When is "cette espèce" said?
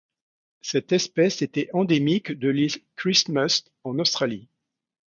0.63-1.43